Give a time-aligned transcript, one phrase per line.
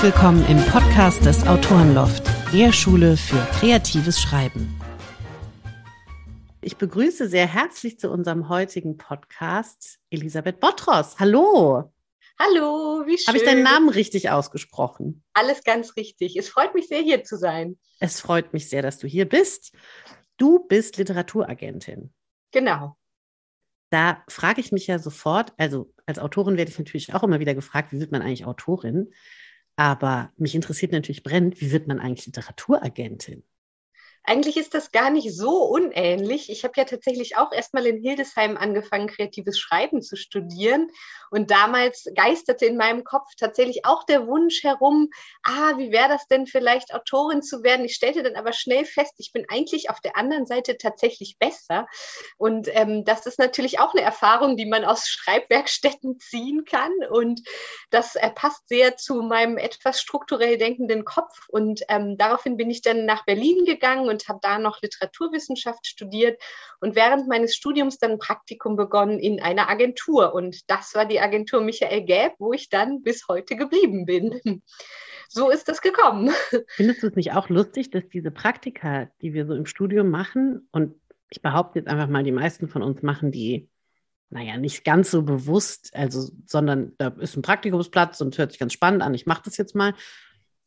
[0.00, 2.22] Herzlich willkommen im Podcast des Autorenloft,
[2.54, 4.80] der Schule für kreatives Schreiben.
[6.62, 11.18] Ich begrüße sehr herzlich zu unserem heutigen Podcast Elisabeth Bottros.
[11.18, 11.92] Hallo.
[12.38, 13.26] Hallo, wie schön.
[13.26, 15.22] Habe ich deinen Namen richtig ausgesprochen?
[15.34, 16.34] Alles ganz richtig.
[16.38, 17.78] Es freut mich sehr, hier zu sein.
[17.98, 19.74] Es freut mich sehr, dass du hier bist.
[20.38, 22.10] Du bist Literaturagentin.
[22.52, 22.96] Genau.
[23.90, 27.54] Da frage ich mich ja sofort, also als Autorin werde ich natürlich auch immer wieder
[27.54, 29.12] gefragt, wie wird man eigentlich Autorin?
[29.76, 33.44] Aber mich interessiert natürlich brennend, wie wird man eigentlich Literaturagentin?
[34.22, 36.50] Eigentlich ist das gar nicht so unähnlich.
[36.50, 40.90] Ich habe ja tatsächlich auch erstmal in Hildesheim angefangen, kreatives Schreiben zu studieren.
[41.30, 45.08] Und damals geisterte in meinem Kopf tatsächlich auch der Wunsch herum,
[45.42, 47.84] ah, wie wäre das denn vielleicht Autorin zu werden?
[47.84, 51.86] Ich stellte dann aber schnell fest, ich bin eigentlich auf der anderen Seite tatsächlich besser.
[52.36, 56.92] Und ähm, das ist natürlich auch eine Erfahrung, die man aus Schreibwerkstätten ziehen kann.
[57.10, 57.40] Und
[57.90, 61.48] das äh, passt sehr zu meinem etwas strukturell denkenden Kopf.
[61.48, 66.40] Und ähm, daraufhin bin ich dann nach Berlin gegangen und habe da noch Literaturwissenschaft studiert
[66.80, 70.34] und während meines Studiums dann ein Praktikum begonnen in einer Agentur.
[70.34, 74.40] Und das war die Agentur Michael Gäb, wo ich dann bis heute geblieben bin.
[75.32, 76.32] So ist das gekommen.
[76.70, 80.68] Findest du es nicht auch lustig, dass diese Praktika, die wir so im Studium machen,
[80.72, 80.96] und
[81.30, 83.70] ich behaupte jetzt einfach mal, die meisten von uns machen die
[84.30, 88.72] naja, nicht ganz so bewusst, also, sondern da ist ein Praktikumsplatz und hört sich ganz
[88.72, 89.94] spannend an, ich mache das jetzt mal.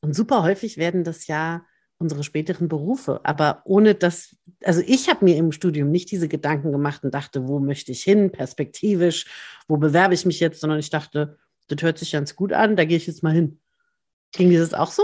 [0.01, 1.65] Und super häufig werden das ja
[2.03, 3.21] unsere späteren Berufe.
[3.23, 7.47] Aber ohne das, also ich habe mir im Studium nicht diese Gedanken gemacht und dachte,
[7.47, 9.25] wo möchte ich hin, perspektivisch,
[9.67, 11.37] wo bewerbe ich mich jetzt, sondern ich dachte,
[11.67, 13.59] das hört sich ganz gut an, da gehe ich jetzt mal hin.
[14.33, 15.03] Ging das auch so?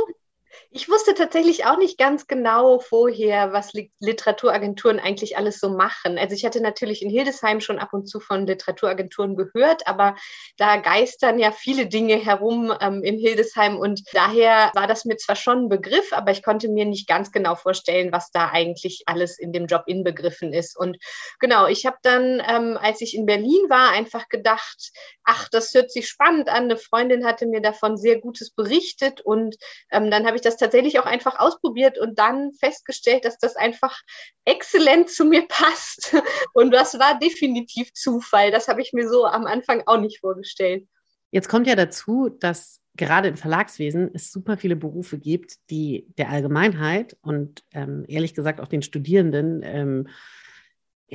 [0.71, 6.19] Ich wusste tatsächlich auch nicht ganz genau vorher, was Literaturagenturen eigentlich alles so machen.
[6.19, 10.15] Also ich hatte natürlich in Hildesheim schon ab und zu von Literaturagenturen gehört, aber
[10.57, 15.35] da geistern ja viele Dinge herum ähm, in Hildesheim und daher war das mir zwar
[15.35, 19.39] schon ein Begriff, aber ich konnte mir nicht ganz genau vorstellen, was da eigentlich alles
[19.39, 20.77] in dem Job inbegriffen ist.
[20.77, 20.97] Und
[21.39, 24.91] genau, ich habe dann, ähm, als ich in Berlin war, einfach gedacht,
[25.23, 26.65] ach, das hört sich spannend an.
[26.65, 29.55] Eine Freundin hatte mir davon sehr Gutes berichtet und
[29.89, 33.99] ähm, dann habe ich das tatsächlich auch einfach ausprobiert und dann festgestellt, dass das einfach
[34.45, 36.15] exzellent zu mir passt.
[36.53, 38.51] Und das war definitiv Zufall.
[38.51, 40.87] Das habe ich mir so am Anfang auch nicht vorgestellt.
[41.31, 46.29] Jetzt kommt ja dazu, dass gerade im Verlagswesen es super viele Berufe gibt, die der
[46.29, 50.07] Allgemeinheit und ähm, ehrlich gesagt auch den Studierenden ähm,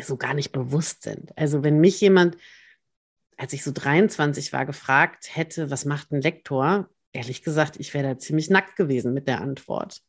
[0.02, 1.36] so gar nicht bewusst sind.
[1.36, 2.36] Also wenn mich jemand,
[3.36, 8.08] als ich so 23 war, gefragt hätte, was macht ein Lektor, ehrlich gesagt, ich wäre
[8.08, 10.02] da ziemlich nackt gewesen mit der Antwort.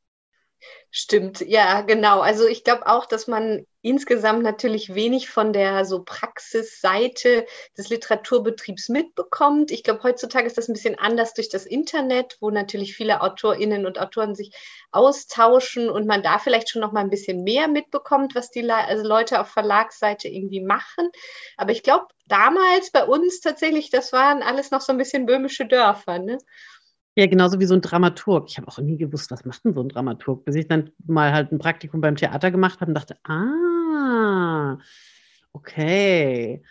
[0.89, 2.21] Stimmt, ja, genau.
[2.21, 7.45] Also ich glaube auch, dass man insgesamt natürlich wenig von der so Praxisseite
[7.77, 9.71] des Literaturbetriebs mitbekommt.
[9.71, 13.85] Ich glaube, heutzutage ist das ein bisschen anders durch das Internet, wo natürlich viele Autorinnen
[13.85, 14.55] und Autoren sich
[14.91, 18.75] austauschen und man da vielleicht schon noch mal ein bisschen mehr mitbekommt, was die Le
[18.75, 21.09] also Leute auf Verlagsseite irgendwie machen.
[21.57, 25.67] Aber ich glaube, damals bei uns tatsächlich, das waren alles noch so ein bisschen böhmische
[25.67, 26.19] Dörfer.
[26.19, 26.37] Ne?
[27.17, 28.49] Ja, genauso wie so ein Dramaturg.
[28.49, 31.31] Ich habe auch nie gewusst, was macht denn so ein Dramaturg, bis ich dann mal
[31.31, 34.77] halt ein Praktikum beim Theater gemacht habe und dachte, ah,
[35.53, 36.61] okay.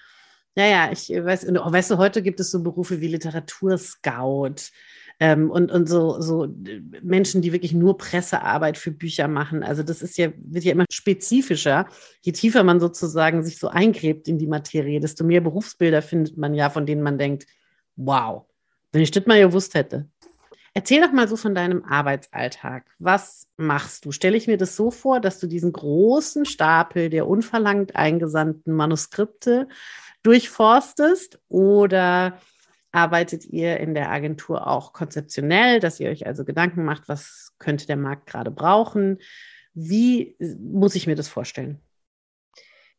[0.56, 4.71] Ja, ja, ich weiß, weißt du, heute gibt es so Berufe wie Literaturscout
[5.19, 6.47] ähm, und, und so, so
[7.03, 9.62] Menschen, die wirklich nur Pressearbeit für Bücher machen.
[9.62, 11.88] Also das ist ja, wird ja immer spezifischer.
[12.22, 16.54] Je tiefer man sozusagen sich so eingräbt in die Materie, desto mehr Berufsbilder findet man
[16.54, 17.47] ja, von denen man denkt,
[17.97, 18.45] wow,
[18.92, 20.09] wenn ich das mal gewusst hätte.
[20.76, 22.84] Erzähl doch mal so von deinem Arbeitsalltag.
[22.98, 24.10] Was machst du?
[24.10, 29.68] Stelle ich mir das so vor, dass du diesen großen Stapel der unverlangt eingesandten Manuskripte
[30.24, 32.41] durchforstest oder
[32.91, 37.86] arbeitet ihr in der Agentur auch konzeptionell, dass ihr euch also Gedanken macht, was könnte
[37.86, 39.18] der Markt gerade brauchen?
[39.74, 41.80] Wie muss ich mir das vorstellen?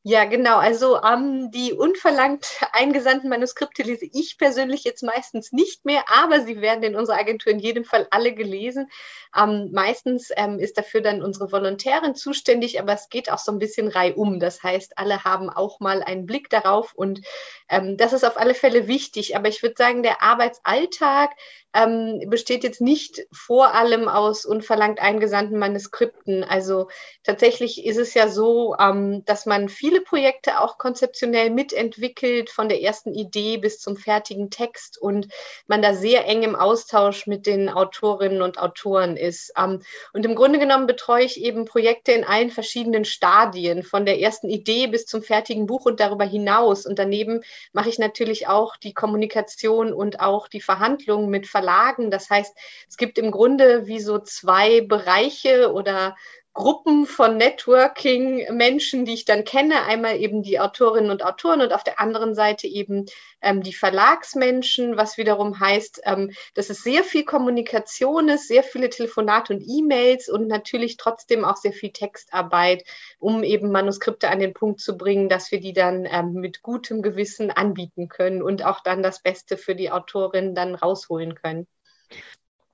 [0.07, 0.57] Ja, genau.
[0.59, 6.61] Also ähm, die unverlangt eingesandten Manuskripte lese ich persönlich jetzt meistens nicht mehr, aber sie
[6.61, 8.87] werden in unserer Agentur in jedem Fall alle gelesen.
[9.35, 13.57] Ähm, meistens ähm, ist dafür dann unsere Volontärin zuständig, aber es geht auch so ein
[13.57, 14.39] bisschen reihum.
[14.39, 17.21] Das heißt, alle haben auch mal einen Blick darauf und
[17.67, 19.35] ähm, das ist auf alle Fälle wichtig.
[19.35, 21.31] Aber ich würde sagen, der Arbeitsalltag
[21.75, 26.43] ähm, besteht jetzt nicht vor allem aus unverlangt eingesandten Manuskripten.
[26.43, 26.87] Also
[27.23, 32.81] tatsächlich ist es ja so, ähm, dass man viele Projekte auch konzeptionell mitentwickelt, von der
[32.81, 35.27] ersten Idee bis zum fertigen Text und
[35.67, 39.51] man da sehr eng im Austausch mit den Autorinnen und Autoren ist.
[39.57, 39.81] Ähm,
[40.13, 44.47] und im Grunde genommen betreue ich eben Projekte in allen verschiedenen Stadien, von der ersten
[44.47, 46.85] Idee bis zum fertigen Buch und darüber hinaus.
[46.85, 47.41] Und daneben
[47.73, 52.11] mache ich natürlich auch die Kommunikation und auch die Verhandlungen mit Verlagen Verlagen.
[52.11, 52.55] Das heißt,
[52.87, 56.15] es gibt im Grunde wie so zwei Bereiche oder
[56.55, 59.83] Gruppen von Networking-Menschen, die ich dann kenne.
[59.83, 63.07] Einmal eben die Autorinnen und Autoren und auf der anderen Seite eben
[63.41, 68.89] ähm, die Verlagsmenschen, was wiederum heißt, ähm, dass es sehr viel Kommunikation ist, sehr viele
[68.89, 72.85] Telefonate und E-Mails und natürlich trotzdem auch sehr viel Textarbeit,
[73.19, 77.01] um eben Manuskripte an den Punkt zu bringen, dass wir die dann ähm, mit gutem
[77.01, 81.67] Gewissen anbieten können und auch dann das Beste für die Autorin dann rausholen können.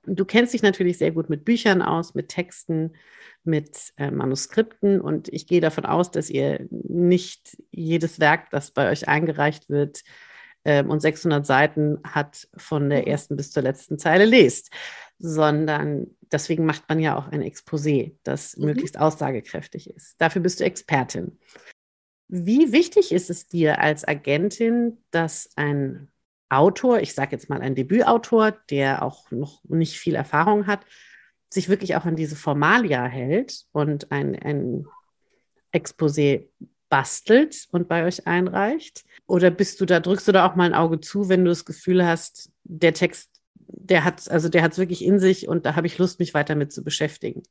[0.04, 2.92] Du kennst dich natürlich sehr gut mit Büchern aus, mit Texten
[3.44, 8.90] mit äh, Manuskripten und ich gehe davon aus, dass ihr nicht jedes Werk, das bei
[8.90, 10.02] euch eingereicht wird
[10.64, 13.08] ähm, und 600 Seiten hat, von der mhm.
[13.08, 14.70] ersten bis zur letzten Zeile lest,
[15.18, 18.66] sondern deswegen macht man ja auch ein Exposé, das mhm.
[18.66, 20.20] möglichst aussagekräftig ist.
[20.20, 21.38] Dafür bist du Expertin.
[22.28, 26.11] Wie wichtig ist es dir als Agentin, dass ein
[26.52, 30.80] Autor, ich sage jetzt mal ein Debütautor, der auch noch nicht viel Erfahrung hat,
[31.48, 34.86] sich wirklich auch an diese Formalia hält und ein, ein
[35.72, 36.48] Exposé
[36.88, 39.04] bastelt und bei euch einreicht?
[39.26, 41.64] Oder bist du da, drückst du da auch mal ein Auge zu, wenn du das
[41.64, 45.74] Gefühl hast, der Text, der hat also der hat es wirklich in sich und da
[45.74, 47.42] habe ich Lust, mich weiter mit zu beschäftigen?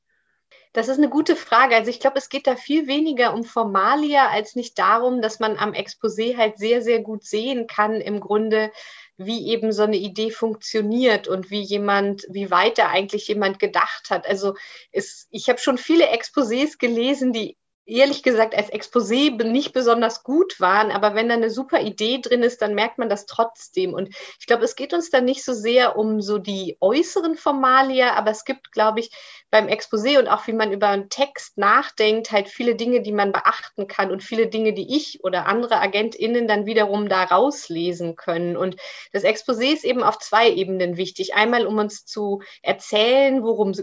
[0.73, 1.75] Das ist eine gute Frage.
[1.75, 5.57] Also ich glaube, es geht da viel weniger um Formalia als nicht darum, dass man
[5.57, 8.71] am Exposé halt sehr, sehr gut sehen kann, im Grunde,
[9.17, 14.25] wie eben so eine Idee funktioniert und wie jemand, wie weiter eigentlich jemand gedacht hat.
[14.27, 14.55] Also
[14.91, 20.59] es, ich habe schon viele Exposés gelesen, die ehrlich gesagt als Exposé nicht besonders gut
[20.59, 23.93] waren, aber wenn da eine super Idee drin ist, dann merkt man das trotzdem.
[23.93, 28.13] Und ich glaube, es geht uns da nicht so sehr um so die äußeren Formalia,
[28.13, 29.11] aber es gibt, glaube ich,
[29.49, 33.33] beim Exposé und auch wie man über einen Text nachdenkt, halt viele Dinge, die man
[33.33, 38.55] beachten kann und viele Dinge, die ich oder andere AgentInnen dann wiederum da rauslesen können.
[38.55, 38.77] Und
[39.11, 41.33] das Exposé ist eben auf zwei Ebenen wichtig.
[41.33, 43.81] Einmal, um uns zu erzählen, worum es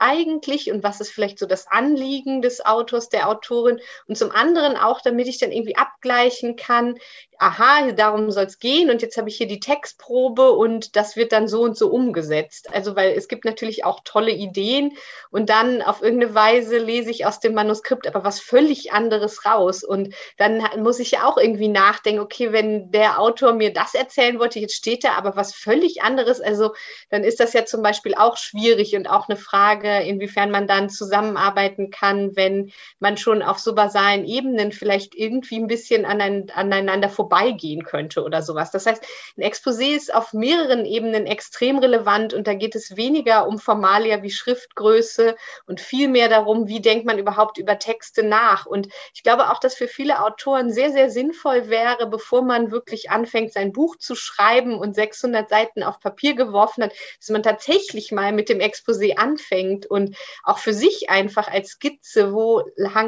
[0.00, 3.33] eigentlich und was ist vielleicht so das Anliegen des Autors, der Autorin.
[3.42, 6.96] Und zum anderen auch, damit ich dann irgendwie abgleichen kann,
[7.38, 11.32] aha, darum soll es gehen und jetzt habe ich hier die Textprobe und das wird
[11.32, 12.72] dann so und so umgesetzt.
[12.72, 14.96] Also weil es gibt natürlich auch tolle Ideen
[15.30, 19.84] und dann auf irgendeine Weise lese ich aus dem Manuskript aber was völlig anderes raus
[19.84, 24.38] und dann muss ich ja auch irgendwie nachdenken, okay, wenn der Autor mir das erzählen
[24.38, 26.74] wollte, jetzt steht da aber was völlig anderes, also
[27.10, 30.88] dann ist das ja zum Beispiel auch schwierig und auch eine Frage, inwiefern man dann
[30.88, 37.24] zusammenarbeiten kann, wenn man schon auf so basalen Ebenen vielleicht irgendwie ein bisschen aneinander vorbei
[37.24, 38.70] vorbeigehen könnte oder sowas.
[38.70, 39.04] Das heißt,
[39.36, 44.22] ein Exposé ist auf mehreren Ebenen extrem relevant und da geht es weniger um Formalia
[44.22, 45.36] wie Schriftgröße
[45.66, 48.66] und viel mehr darum, wie denkt man überhaupt über Texte nach.
[48.66, 53.10] Und ich glaube auch, dass für viele Autoren sehr, sehr sinnvoll wäre, bevor man wirklich
[53.10, 58.12] anfängt, sein Buch zu schreiben und 600 Seiten auf Papier geworfen hat, dass man tatsächlich
[58.12, 62.62] mal mit dem Exposé anfängt und auch für sich einfach als Skizze, wo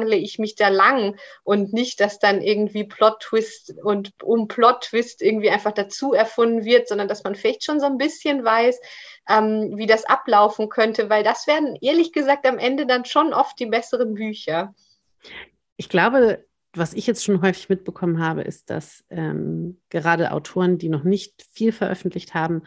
[0.07, 5.49] hangle ich mich da lang und nicht, dass dann irgendwie Plot-Twist und um Plot-Twist irgendwie
[5.49, 8.79] einfach dazu erfunden wird, sondern dass man vielleicht schon so ein bisschen weiß,
[9.29, 13.59] ähm, wie das ablaufen könnte, weil das werden ehrlich gesagt am Ende dann schon oft
[13.59, 14.73] die besseren Bücher.
[15.75, 20.89] Ich glaube, was ich jetzt schon häufig mitbekommen habe, ist, dass ähm, gerade Autoren, die
[20.89, 22.63] noch nicht viel veröffentlicht haben,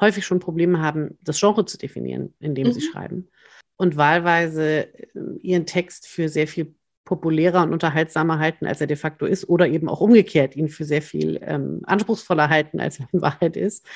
[0.00, 2.72] häufig schon Probleme haben, das Genre zu definieren, in dem mhm.
[2.72, 3.28] sie schreiben.
[3.76, 5.08] Und wahlweise äh,
[5.42, 6.74] ihren Text für sehr viel
[7.04, 10.84] populärer und unterhaltsamer halten, als er de facto ist, oder eben auch umgekehrt ihn für
[10.84, 13.86] sehr viel ähm, anspruchsvoller halten, als er in Wahrheit ist.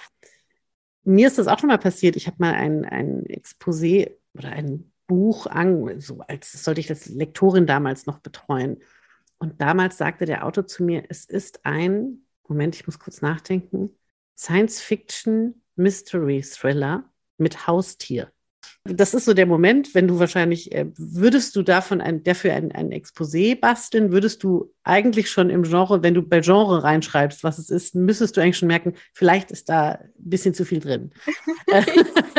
[1.04, 2.16] Mir ist das auch schon mal passiert.
[2.16, 7.06] Ich habe mal ein, ein Exposé oder ein Buch an, so als sollte ich das
[7.06, 8.82] Lektorin damals noch betreuen.
[9.38, 13.90] Und damals sagte der Autor zu mir, es ist ein, Moment, ich muss kurz nachdenken,
[14.36, 18.30] Science-Fiction Mystery Thriller mit Haustier.
[18.84, 22.72] Das ist so der Moment, wenn du wahrscheinlich, äh, würdest du davon ein, dafür ein,
[22.72, 27.58] ein Exposé basteln, würdest du eigentlich schon im Genre, wenn du bei Genre reinschreibst, was
[27.58, 31.12] es ist, müsstest du eigentlich schon merken, vielleicht ist da ein bisschen zu viel drin.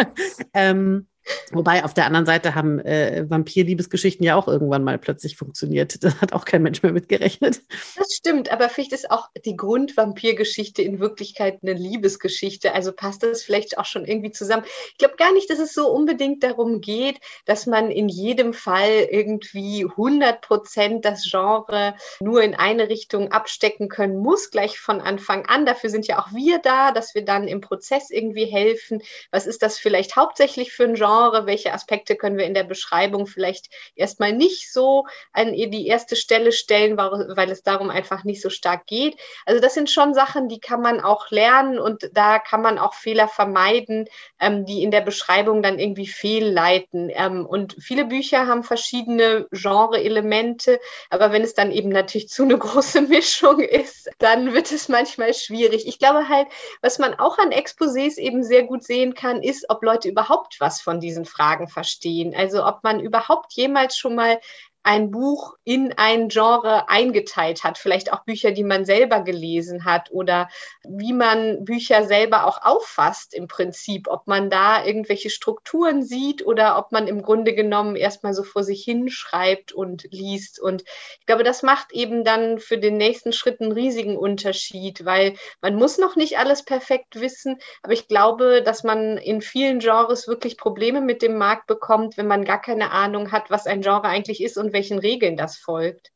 [0.53, 1.07] ähm,
[1.51, 6.03] Wobei auf der anderen Seite haben äh, Vampir-Liebesgeschichten ja auch irgendwann mal plötzlich funktioniert.
[6.03, 7.62] Da hat auch kein Mensch mehr mitgerechnet.
[7.95, 12.74] Das stimmt, aber vielleicht ist auch die Grundvampir-Geschichte in Wirklichkeit eine Liebesgeschichte.
[12.74, 14.63] Also passt das vielleicht auch schon irgendwie zusammen.
[14.91, 19.07] Ich glaube gar nicht, dass es so unbedingt darum geht, dass man in jedem Fall
[19.12, 25.45] irgendwie 100 Prozent das Genre nur in eine Richtung abstecken können muss, gleich von Anfang
[25.45, 25.65] an.
[25.65, 29.01] Dafür sind ja auch wir da, dass wir dann im Prozess irgendwie helfen.
[29.31, 31.18] Was ist das vielleicht hauptsächlich für ein Genre?
[31.19, 36.15] Genre, welche Aspekte können wir in der Beschreibung vielleicht erstmal nicht so an die erste
[36.15, 39.17] Stelle stellen, weil es darum einfach nicht so stark geht.
[39.45, 42.93] Also das sind schon Sachen, die kann man auch lernen und da kann man auch
[42.93, 44.07] Fehler vermeiden,
[44.39, 47.09] ähm, die in der Beschreibung dann irgendwie fehlleiten.
[47.13, 52.57] Ähm, und viele Bücher haben verschiedene Genre-Elemente, aber wenn es dann eben natürlich zu eine
[52.57, 55.88] große Mischung ist, dann wird es manchmal schwierig.
[55.88, 56.47] Ich glaube halt,
[56.81, 60.81] was man auch an Exposés eben sehr gut sehen kann, ist, ob Leute überhaupt was
[60.81, 62.33] von diesen Fragen verstehen.
[62.35, 64.39] Also ob man überhaupt jemals schon mal
[64.83, 70.09] ein Buch in ein Genre eingeteilt hat, vielleicht auch Bücher, die man selber gelesen hat
[70.12, 70.48] oder
[70.88, 76.77] wie man Bücher selber auch auffasst im Prinzip, ob man da irgendwelche Strukturen sieht oder
[76.77, 80.59] ob man im Grunde genommen erstmal so vor sich hinschreibt und liest.
[80.59, 80.83] Und
[81.19, 85.75] ich glaube, das macht eben dann für den nächsten Schritt einen riesigen Unterschied, weil man
[85.75, 90.57] muss noch nicht alles perfekt wissen, aber ich glaube, dass man in vielen Genres wirklich
[90.57, 94.41] Probleme mit dem Markt bekommt, wenn man gar keine Ahnung hat, was ein Genre eigentlich
[94.41, 96.11] ist und und welchen Regeln das folgt.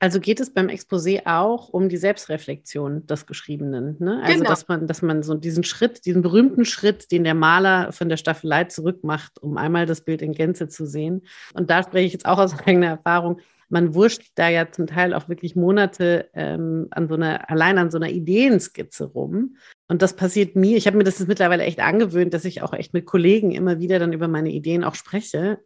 [0.00, 3.96] Also geht es beim Exposé auch um die Selbstreflexion des Geschriebenen.
[4.00, 4.20] Ne?
[4.22, 4.50] Also genau.
[4.50, 8.16] dass man, dass man so diesen Schritt, diesen berühmten Schritt, den der Maler von der
[8.16, 11.22] Staffelei zurückmacht, um einmal das Bild in Gänze zu sehen.
[11.54, 13.40] Und da spreche ich jetzt auch aus eigener Erfahrung.
[13.70, 17.90] Man wurscht da ja zum Teil auch wirklich Monate ähm, an so einer, allein an
[17.90, 19.56] so einer Ideenskizze rum.
[19.88, 20.76] Und das passiert mir.
[20.76, 23.98] Ich habe mir das mittlerweile echt angewöhnt, dass ich auch echt mit Kollegen immer wieder
[23.98, 25.60] dann über meine Ideen auch spreche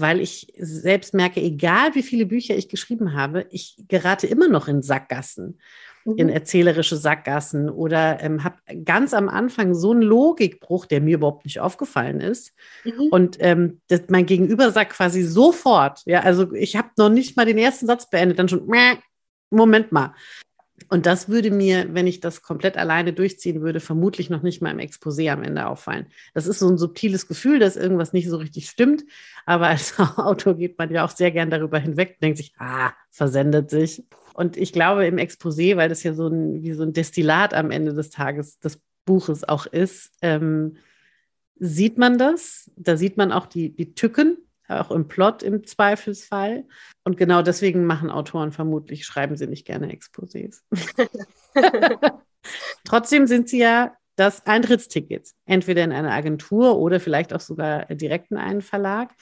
[0.00, 4.68] weil ich selbst merke, egal wie viele Bücher ich geschrieben habe, ich gerate immer noch
[4.68, 5.58] in Sackgassen,
[6.04, 6.16] mhm.
[6.16, 11.44] in erzählerische Sackgassen oder ähm, habe ganz am Anfang so einen Logikbruch, der mir überhaupt
[11.44, 12.52] nicht aufgefallen ist.
[12.84, 13.08] Mhm.
[13.10, 17.46] Und ähm, das, mein Gegenüber sagt quasi sofort, ja, also ich habe noch nicht mal
[17.46, 18.66] den ersten Satz beendet, dann schon,
[19.50, 20.14] Moment mal.
[20.88, 24.70] Und das würde mir, wenn ich das komplett alleine durchziehen würde, vermutlich noch nicht mal
[24.70, 26.06] im Exposé am Ende auffallen.
[26.34, 29.04] Das ist so ein subtiles Gefühl, dass irgendwas nicht so richtig stimmt.
[29.46, 33.70] Aber als Autor geht man ja auch sehr gern darüber hinweg denkt sich, ah, versendet
[33.70, 34.02] sich.
[34.34, 37.70] Und ich glaube im Exposé, weil das ja so ein, wie so ein Destillat am
[37.70, 40.76] Ende des Tages des Buches auch ist, ähm,
[41.56, 42.70] sieht man das.
[42.76, 44.38] Da sieht man auch die, die Tücken,
[44.70, 46.64] auch im Plot im Zweifelsfall.
[47.04, 50.60] Und genau deswegen machen Autoren vermutlich, schreiben sie nicht gerne Exposés.
[52.84, 58.30] Trotzdem sind sie ja das Eintrittsticket, entweder in eine Agentur oder vielleicht auch sogar direkt
[58.30, 59.14] in einen Verlag.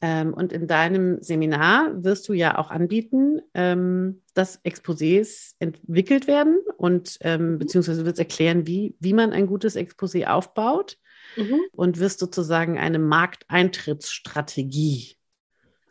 [0.00, 6.58] Ähm, und in deinem Seminar wirst du ja auch anbieten, ähm, dass Exposés entwickelt werden
[6.76, 10.98] und ähm, beziehungsweise wirst erklären, wie, wie man ein gutes Exposé aufbaut
[11.36, 11.60] mhm.
[11.72, 15.16] und wirst sozusagen eine Markteintrittsstrategie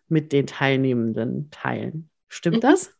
[0.08, 2.10] mit den Teilnehmenden teilen.
[2.28, 2.62] Stimmt mhm.
[2.62, 2.92] das?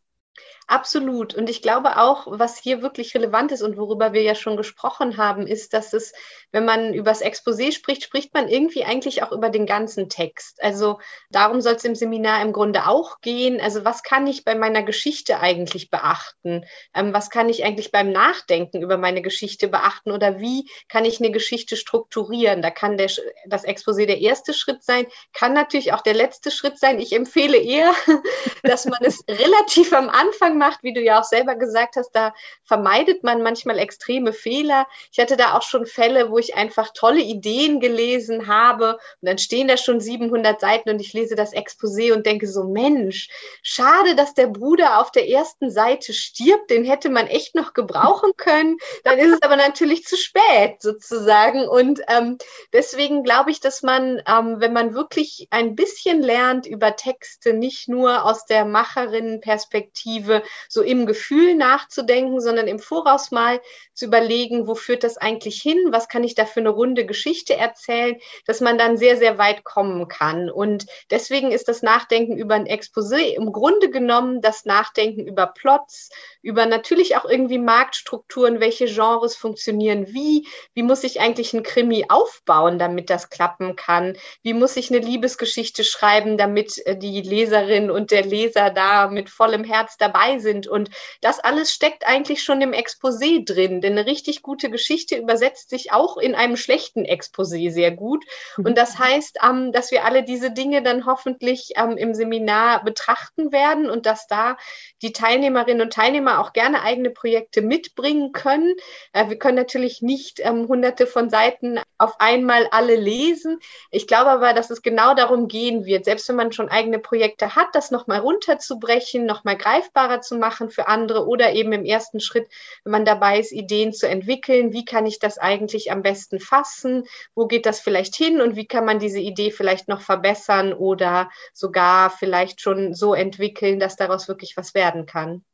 [0.66, 1.34] Absolut.
[1.34, 5.18] Und ich glaube auch, was hier wirklich relevant ist und worüber wir ja schon gesprochen
[5.18, 6.14] haben, ist, dass es,
[6.52, 10.62] wenn man über das Exposé spricht, spricht man irgendwie eigentlich auch über den ganzen Text.
[10.62, 13.60] Also darum soll es im Seminar im Grunde auch gehen.
[13.60, 16.64] Also was kann ich bei meiner Geschichte eigentlich beachten?
[16.94, 20.12] Ähm, was kann ich eigentlich beim Nachdenken über meine Geschichte beachten?
[20.12, 22.62] Oder wie kann ich eine Geschichte strukturieren?
[22.62, 23.10] Da kann der,
[23.46, 27.00] das Exposé der erste Schritt sein, kann natürlich auch der letzte Schritt sein.
[27.00, 27.92] Ich empfehle eher,
[28.62, 32.10] dass man es relativ am Anfang Anfang macht, wie du ja auch selber gesagt hast,
[32.12, 32.34] da
[32.64, 34.86] vermeidet man manchmal extreme Fehler.
[35.12, 39.38] Ich hatte da auch schon Fälle, wo ich einfach tolle Ideen gelesen habe und dann
[39.38, 43.28] stehen da schon 700 Seiten und ich lese das Exposé und denke so, Mensch,
[43.62, 48.32] schade, dass der Bruder auf der ersten Seite stirbt, den hätte man echt noch gebrauchen
[48.36, 48.78] können.
[49.04, 52.38] Dann ist es aber natürlich zu spät sozusagen und ähm,
[52.72, 57.88] deswegen glaube ich, dass man, ähm, wenn man wirklich ein bisschen lernt über Texte, nicht
[57.88, 63.60] nur aus der Macherinnenperspektive so im Gefühl nachzudenken, sondern im Voraus mal
[63.94, 65.78] zu überlegen, wo führt das eigentlich hin?
[65.90, 69.64] Was kann ich da für eine runde Geschichte erzählen, dass man dann sehr, sehr weit
[69.64, 70.50] kommen kann.
[70.50, 76.10] Und deswegen ist das Nachdenken über ein Exposé im Grunde genommen das Nachdenken über Plots,
[76.42, 82.06] über natürlich auch irgendwie Marktstrukturen, welche Genres funktionieren wie, wie muss ich eigentlich ein Krimi
[82.08, 87.90] aufbauen, damit das klappen kann, wie muss ich eine Liebesgeschichte schreiben, damit äh, die Leserin
[87.90, 90.66] und der Leser da mit vollem Herz dabei sind.
[90.66, 95.68] Und das alles steckt eigentlich schon im Exposé drin, denn eine richtig gute Geschichte übersetzt
[95.68, 98.24] sich auch in einem schlechten Exposé sehr gut.
[98.56, 98.66] Mhm.
[98.66, 103.52] Und das heißt, ähm, dass wir alle diese Dinge dann hoffentlich ähm, im Seminar betrachten
[103.52, 104.56] werden und dass da
[105.02, 108.74] die Teilnehmerinnen und Teilnehmer auch gerne eigene Projekte mitbringen können.
[109.12, 113.58] Äh, wir können natürlich nicht ähm, hunderte von Seiten auf einmal alle lesen.
[113.90, 117.54] Ich glaube aber, dass es genau darum gehen wird, selbst wenn man schon eigene Projekte
[117.54, 122.48] hat, das nochmal runterzubrechen, nochmal greifbarer zu machen für andere oder eben im ersten Schritt,
[122.82, 127.04] wenn man dabei ist, Ideen zu entwickeln, wie kann ich das eigentlich am besten fassen,
[127.34, 128.40] wo geht das vielleicht hin?
[128.40, 133.78] Und wie kann man diese Idee vielleicht noch verbessern oder sogar vielleicht schon so entwickeln,
[133.78, 135.44] dass daraus wirklich was werden kann.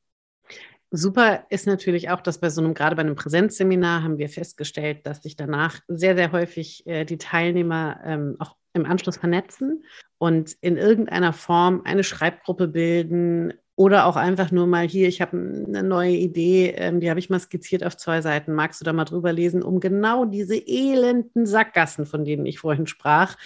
[0.92, 5.06] Super ist natürlich auch, dass bei so einem, gerade bei einem Präsenzseminar haben wir festgestellt,
[5.06, 9.84] dass sich danach sehr, sehr häufig äh, die Teilnehmer ähm, auch im Anschluss vernetzen
[10.18, 15.38] und in irgendeiner Form eine Schreibgruppe bilden oder auch einfach nur mal hier, ich habe
[15.38, 18.52] eine neue Idee, ähm, die habe ich mal skizziert auf zwei Seiten.
[18.52, 22.86] Magst du da mal drüber lesen, um genau diese elenden Sackgassen, von denen ich vorhin
[22.86, 23.38] sprach,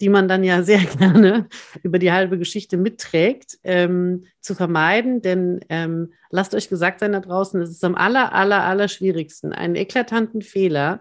[0.00, 1.48] die man dann ja sehr gerne
[1.82, 5.22] über die halbe Geschichte mitträgt, ähm, zu vermeiden.
[5.22, 9.52] Denn ähm, lasst euch gesagt sein da draußen, es ist am aller, aller, aller schwierigsten,
[9.52, 11.00] einen eklatanten Fehler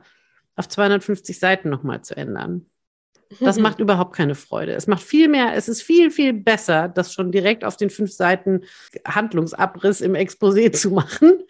[0.56, 2.66] auf 250 Seiten nochmal zu ändern.
[3.40, 4.74] Das macht überhaupt keine Freude.
[4.74, 8.12] Es macht viel mehr, es ist viel, viel besser, das schon direkt auf den fünf
[8.12, 8.62] Seiten
[9.06, 11.44] Handlungsabriss im Exposé zu machen,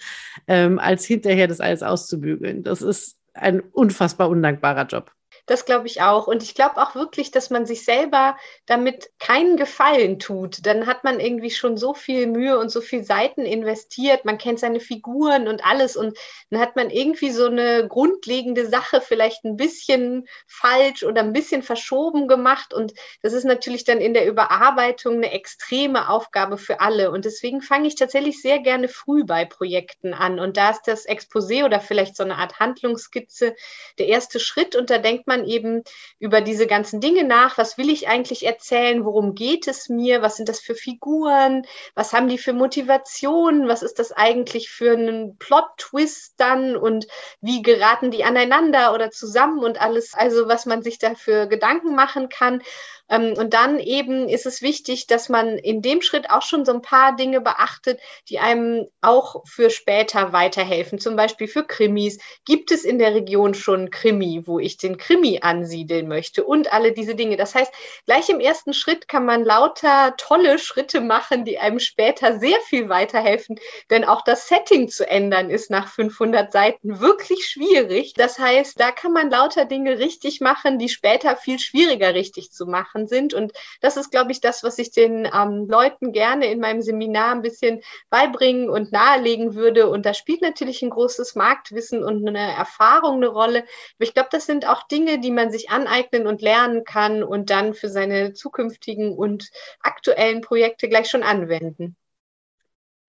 [0.48, 2.63] ähm, als hinterher das alles auszubügeln.
[2.63, 5.12] Das ist ein unfassbar undankbarer Job.
[5.45, 6.27] Das glaube ich auch.
[6.27, 10.65] Und ich glaube auch wirklich, dass man sich selber damit keinen Gefallen tut.
[10.65, 14.23] Dann hat man irgendwie schon so viel Mühe und so viel Seiten investiert.
[14.23, 15.97] Man kennt seine Figuren und alles.
[15.97, 16.17] Und
[16.50, 21.62] dann hat man irgendwie so eine grundlegende Sache vielleicht ein bisschen falsch oder ein bisschen
[21.62, 22.73] verschoben gemacht.
[22.73, 27.12] Und das ist natürlich dann in der Überarbeitung eine extreme Aufgabe für alle.
[27.12, 30.39] Und deswegen fange ich tatsächlich sehr gerne früh bei Projekten an.
[30.39, 33.57] Und da ist das Exposé oder vielleicht so eine Art Handlungsskizze
[34.00, 34.77] der erste Schritt.
[34.77, 35.84] Und da denkt man, man eben
[36.20, 37.58] über diese ganzen Dinge nach.
[37.58, 39.06] Was will ich eigentlich erzählen?
[39.06, 40.22] Worum geht es mir?
[40.22, 41.66] Was sind das für Figuren?
[41.96, 43.68] Was haben die für Motivationen?
[43.68, 46.75] Was ist das eigentlich für einen Plot-Twist dann?
[46.75, 47.08] Und
[47.42, 50.13] wie geraten die aneinander oder zusammen und alles?
[50.13, 52.62] Also, was man sich dafür Gedanken machen kann.
[53.10, 56.74] Ähm, und dann eben ist es wichtig, dass man in dem Schritt auch schon so
[56.74, 61.00] ein paar Dinge beachtet, die einem auch für später weiterhelfen.
[61.00, 62.19] Zum Beispiel für Krimis.
[62.46, 66.91] Gibt es in der Region schon Krimi, wo ich den Krimi ansiedeln möchte und alle
[66.91, 67.38] diese Dinge.
[67.38, 67.73] Das heißt,
[68.05, 72.89] gleich im ersten Schritt kann man lauter tolle Schritte machen, die einem später sehr viel
[72.89, 73.59] weiterhelfen.
[73.89, 78.13] Denn auch das Setting zu ändern ist nach 500 Seiten wirklich schwierig.
[78.13, 82.65] Das heißt, da kann man lauter Dinge richtig machen, die später viel schwieriger richtig zu
[82.65, 83.33] machen machen sind.
[83.33, 87.31] Und das ist, glaube ich, das, was ich den ähm, Leuten gerne in meinem Seminar
[87.31, 89.89] ein bisschen beibringen und nahelegen würde.
[89.89, 93.59] Und da spielt natürlich ein großes Marktwissen und eine Erfahrung eine Rolle.
[93.59, 97.49] Aber ich glaube, das sind auch Dinge, die man sich aneignen und lernen kann und
[97.49, 99.49] dann für seine zukünftigen und
[99.80, 101.95] aktuellen Projekte gleich schon anwenden.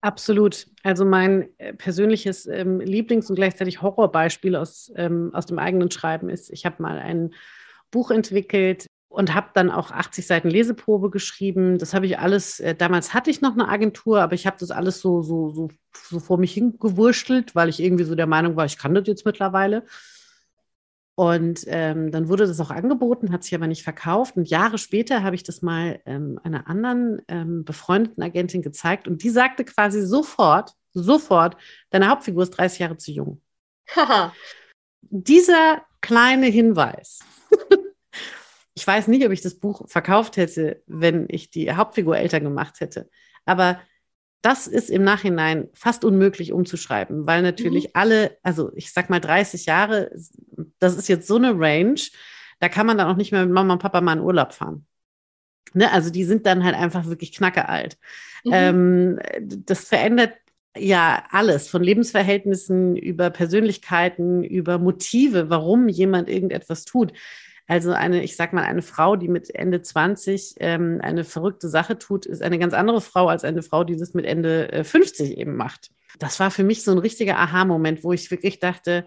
[0.01, 0.67] Absolut.
[0.83, 6.29] Also mein äh, persönliches ähm, Lieblings- und gleichzeitig Horrorbeispiel aus, ähm, aus dem eigenen Schreiben
[6.29, 7.33] ist, ich habe mal ein
[7.89, 11.77] Buch entwickelt, und habe dann auch 80 Seiten Leseprobe geschrieben.
[11.77, 14.71] Das habe ich alles, äh, damals hatte ich noch eine Agentur, aber ich habe das
[14.71, 18.65] alles so, so, so, so vor mich hingewurschtelt, weil ich irgendwie so der Meinung war,
[18.65, 19.85] ich kann das jetzt mittlerweile.
[21.15, 24.35] Und ähm, dann wurde das auch angeboten, hat sich aber nicht verkauft.
[24.35, 29.23] Und Jahre später habe ich das mal ähm, einer anderen ähm, befreundeten Agentin gezeigt und
[29.23, 31.55] die sagte quasi sofort, sofort,
[31.89, 33.41] deine Hauptfigur ist 30 Jahre zu jung.
[35.01, 37.19] Dieser kleine Hinweis
[38.75, 42.81] ich weiß nicht, ob ich das Buch verkauft hätte, wenn ich die Hauptfigur älter gemacht
[42.81, 43.09] hätte.
[43.45, 43.79] Aber
[44.41, 47.91] das ist im Nachhinein fast unmöglich umzuschreiben, weil natürlich mhm.
[47.93, 50.11] alle, also ich sag mal 30 Jahre,
[50.79, 51.99] das ist jetzt so eine Range,
[52.59, 54.85] da kann man dann auch nicht mehr mit Mama und Papa mal in Urlaub fahren.
[55.73, 55.91] Ne?
[55.91, 57.97] Also die sind dann halt einfach wirklich knackealt.
[58.43, 58.51] Mhm.
[58.53, 60.33] Ähm, das verändert
[60.77, 67.13] ja alles, von Lebensverhältnissen über Persönlichkeiten, über Motive, warum jemand irgendetwas tut.
[67.67, 71.97] Also eine, ich sag mal, eine Frau, die mit Ende 20 ähm, eine verrückte Sache
[71.97, 75.37] tut, ist eine ganz andere Frau als eine Frau, die das mit Ende äh, 50
[75.37, 75.89] eben macht.
[76.19, 79.05] Das war für mich so ein richtiger Aha-Moment, wo ich wirklich dachte,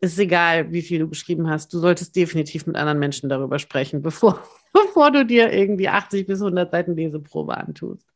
[0.00, 4.02] ist egal, wie viel du geschrieben hast, du solltest definitiv mit anderen Menschen darüber sprechen,
[4.02, 8.06] bevor, bevor du dir irgendwie 80 bis 100 Seiten Leseprobe antust.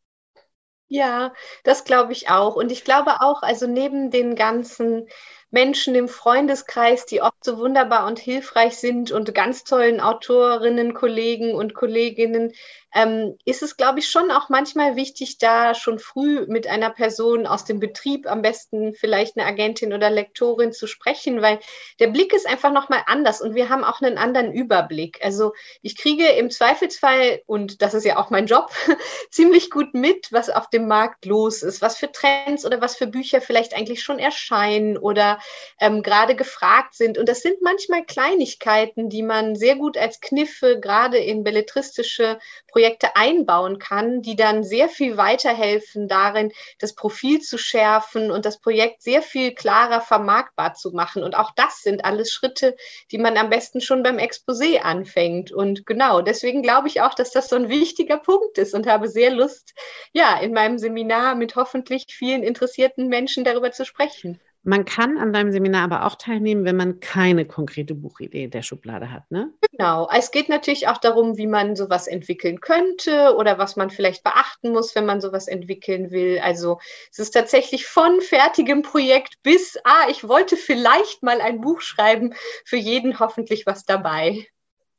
[0.93, 2.57] Ja, das glaube ich auch.
[2.57, 5.09] Und ich glaube auch, also neben den ganzen
[5.53, 11.55] Menschen im Freundeskreis, die oft so wunderbar und hilfreich sind und ganz tollen Autorinnen, Kollegen
[11.55, 12.53] und Kolleginnen,
[12.95, 17.47] ähm, ist es, glaube ich, schon auch manchmal wichtig, da schon früh mit einer Person
[17.47, 21.61] aus dem Betrieb, am besten vielleicht eine Agentin oder Lektorin zu sprechen, weil
[22.01, 25.21] der Blick ist einfach nochmal anders und wir haben auch einen anderen Überblick.
[25.23, 28.71] Also ich kriege im Zweifelsfall, und das ist ja auch mein Job,
[29.31, 33.07] ziemlich gut mit, was auf dem Markt los ist, was für Trends oder was für
[33.07, 35.39] Bücher vielleicht eigentlich schon erscheinen oder
[35.81, 37.19] ähm, gerade gefragt sind.
[37.19, 42.39] Und das sind manchmal Kleinigkeiten, die man sehr gut als Kniffe gerade in belletristische
[42.69, 48.61] Projekte einbauen kann, die dann sehr viel weiterhelfen darin, das Profil zu schärfen und das
[48.61, 51.23] Projekt sehr viel klarer vermarktbar zu machen.
[51.23, 52.77] Und auch das sind alles Schritte,
[53.11, 55.53] die man am besten schon beim Exposé anfängt.
[55.53, 59.09] Und genau, deswegen glaube ich auch, dass das so ein wichtiger Punkt ist und habe
[59.09, 59.75] sehr Lust,
[60.13, 64.41] ja, in meinem Seminar mit hoffentlich vielen interessierten Menschen darüber zu sprechen.
[64.63, 69.11] Man kann an deinem Seminar aber auch teilnehmen, wenn man keine konkrete Buchidee der Schublade
[69.11, 69.55] hat, ne?
[69.71, 70.07] Genau.
[70.15, 74.73] Es geht natürlich auch darum, wie man sowas entwickeln könnte oder was man vielleicht beachten
[74.73, 76.41] muss, wenn man sowas entwickeln will.
[76.45, 76.79] Also
[77.11, 82.35] es ist tatsächlich von fertigem Projekt bis, ah, ich wollte vielleicht mal ein Buch schreiben,
[82.67, 84.47] für jeden hoffentlich was dabei.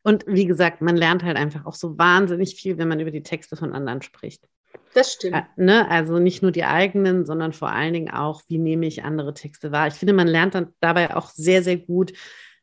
[0.02, 3.22] Und wie gesagt, man lernt halt einfach auch so wahnsinnig viel, wenn man über die
[3.22, 4.48] Texte von anderen spricht.
[4.94, 5.36] Das stimmt.
[5.36, 5.90] Äh, ne?
[5.90, 9.72] Also nicht nur die eigenen, sondern vor allen Dingen auch, wie nehme ich andere Texte
[9.72, 9.88] wahr.
[9.88, 12.14] Ich finde, man lernt dann dabei auch sehr, sehr gut,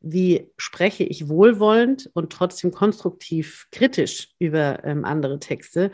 [0.00, 5.90] wie spreche ich wohlwollend und trotzdem konstruktiv kritisch über ähm, andere Texte.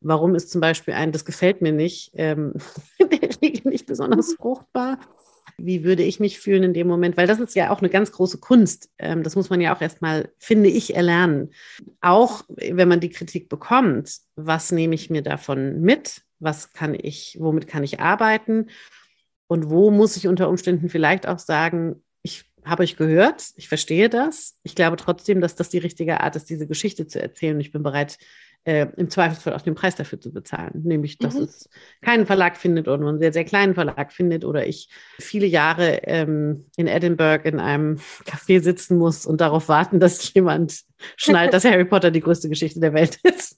[0.00, 2.54] Warum ist zum Beispiel ein, das gefällt mir nicht, ähm,
[3.00, 4.98] der Regel nicht besonders fruchtbar
[5.58, 7.16] wie würde ich mich fühlen in dem Moment?
[7.16, 8.90] Weil das ist ja auch eine ganz große Kunst.
[8.98, 11.50] Ähm, das muss man ja auch erstmal, finde ich, erlernen.
[12.00, 16.22] Auch wenn man die Kritik bekommt, was nehme ich mir davon mit?
[16.38, 18.68] Was kann ich, womit kann ich arbeiten?
[19.48, 24.08] Und wo muss ich unter Umständen vielleicht auch sagen, ich habe euch gehört, ich verstehe
[24.08, 24.58] das.
[24.62, 27.58] Ich glaube trotzdem, dass das die richtige Art ist, diese Geschichte zu erzählen.
[27.58, 28.18] Ich bin bereit,
[28.68, 30.82] äh, im Zweifelsfall auch den Preis dafür zu bezahlen.
[30.84, 31.44] Nämlich, dass mhm.
[31.44, 31.70] es
[32.02, 36.02] keinen Verlag findet oder nur einen sehr, sehr kleinen Verlag findet oder ich viele Jahre
[36.04, 40.82] ähm, in Edinburgh in einem Café sitzen muss und darauf warten, dass jemand
[41.16, 43.56] schnallt, dass Harry Potter die größte Geschichte der Welt ist.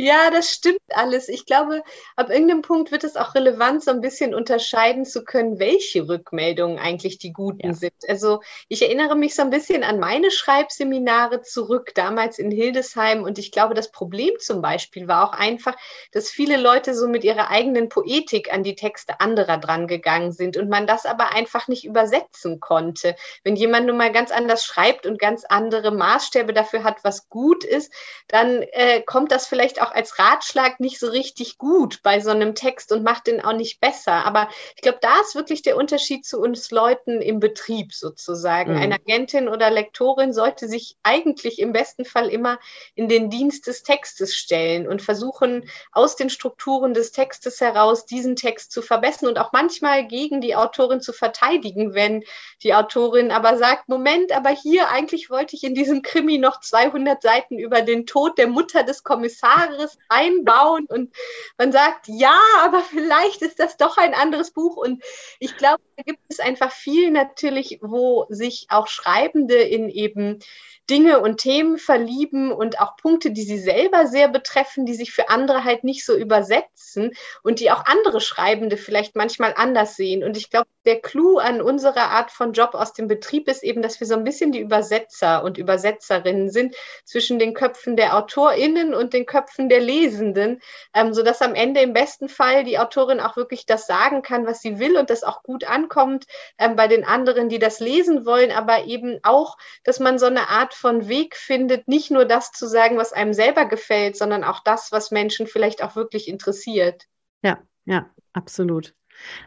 [0.00, 1.28] Ja, das stimmt alles.
[1.28, 1.82] Ich glaube,
[2.14, 6.78] ab irgendeinem Punkt wird es auch relevant, so ein bisschen unterscheiden zu können, welche Rückmeldungen
[6.78, 7.74] eigentlich die guten ja.
[7.74, 7.94] sind.
[8.06, 13.24] Also ich erinnere mich so ein bisschen an meine Schreibseminare zurück, damals in Hildesheim.
[13.24, 15.74] Und ich glaube, das Problem zum Beispiel war auch einfach,
[16.12, 20.56] dass viele Leute so mit ihrer eigenen Poetik an die Texte anderer dran gegangen sind
[20.56, 23.16] und man das aber einfach nicht übersetzen konnte.
[23.42, 27.64] Wenn jemand nun mal ganz anders schreibt und ganz andere Maßstäbe dafür hat, was gut
[27.64, 27.92] ist,
[28.28, 32.30] dann äh, kommt das vielleicht auch auch als Ratschlag nicht so richtig gut bei so
[32.30, 34.24] einem Text und macht den auch nicht besser.
[34.24, 38.74] Aber ich glaube, da ist wirklich der Unterschied zu uns Leuten im Betrieb sozusagen.
[38.74, 38.78] Mhm.
[38.80, 42.58] Eine Agentin oder Lektorin sollte sich eigentlich im besten Fall immer
[42.94, 48.36] in den Dienst des Textes stellen und versuchen, aus den Strukturen des Textes heraus diesen
[48.36, 52.24] Text zu verbessern und auch manchmal gegen die Autorin zu verteidigen, wenn
[52.62, 57.22] die Autorin aber sagt, Moment, aber hier eigentlich wollte ich in diesem Krimi noch 200
[57.22, 61.14] Seiten über den Tod der Mutter des Kommissars anderes einbauen und
[61.56, 64.76] man sagt, ja, aber vielleicht ist das doch ein anderes Buch.
[64.76, 65.02] Und
[65.38, 70.40] ich glaube, gibt es einfach viel natürlich, wo sich auch Schreibende in eben
[70.88, 75.28] Dinge und Themen verlieben und auch Punkte, die sie selber sehr betreffen, die sich für
[75.28, 80.24] andere halt nicht so übersetzen und die auch andere Schreibende vielleicht manchmal anders sehen.
[80.24, 83.82] Und ich glaube, der Clou an unserer Art von Job aus dem Betrieb ist eben,
[83.82, 88.94] dass wir so ein bisschen die Übersetzer und Übersetzerinnen sind zwischen den Köpfen der AutorInnen
[88.94, 90.60] und den Köpfen der Lesenden,
[90.94, 94.62] ähm, sodass am Ende im besten Fall die Autorin auch wirklich das sagen kann, was
[94.62, 96.26] sie will und das auch gut ankommt
[96.58, 100.48] ähm, bei den anderen, die das lesen wollen, aber eben auch, dass man so eine
[100.48, 104.60] Art von Weg findet, nicht nur das zu sagen, was einem selber gefällt, sondern auch
[104.62, 107.04] das, was Menschen vielleicht auch wirklich interessiert.
[107.42, 108.94] Ja, ja, absolut.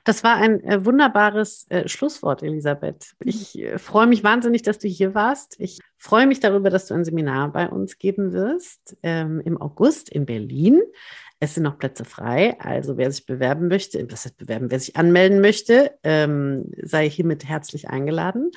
[0.04, 3.14] Das war ein äh, wunderbares äh, Schlusswort, Elisabeth.
[3.24, 5.56] Ich äh, freue mich wahnsinnig, dass du hier warst.
[5.60, 10.10] Ich freue mich darüber, dass du ein Seminar bei uns geben wirst ähm, im August
[10.10, 10.82] in Berlin.
[11.42, 12.56] Es sind noch Plätze frei.
[12.60, 17.44] Also wer sich bewerben möchte, was heißt bewerben, wer sich anmelden möchte, ähm, sei hiermit
[17.44, 18.52] herzlich eingeladen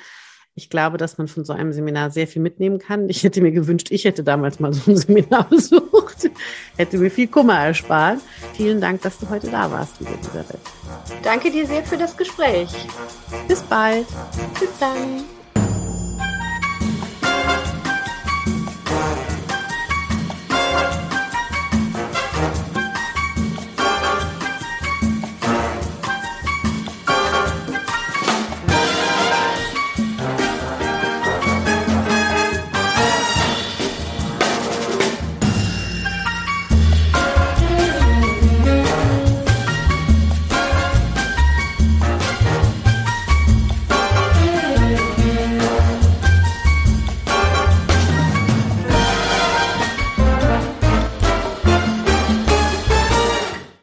[0.57, 3.09] ich glaube, dass man von so einem Seminar sehr viel mitnehmen kann.
[3.09, 6.29] Ich hätte mir gewünscht, ich hätte damals mal so ein Seminar besucht.
[6.77, 8.19] Hätte mir viel Kummer erspart.
[8.53, 10.61] Vielen Dank, dass du heute da warst, liebe Elisabeth.
[11.23, 12.69] Danke dir sehr für das Gespräch.
[13.49, 14.07] Bis bald.
[14.59, 15.34] Bis dann.